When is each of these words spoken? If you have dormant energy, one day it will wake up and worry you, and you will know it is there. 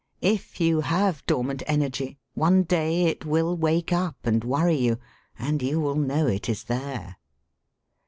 If 0.23 0.59
you 0.59 0.79
have 0.81 1.23
dormant 1.27 1.61
energy, 1.67 2.17
one 2.33 2.63
day 2.63 3.03
it 3.05 3.23
will 3.23 3.55
wake 3.55 3.93
up 3.93 4.15
and 4.23 4.43
worry 4.43 4.77
you, 4.77 4.97
and 5.37 5.61
you 5.61 5.79
will 5.79 5.93
know 5.93 6.25
it 6.25 6.49
is 6.49 6.63
there. 6.63 7.17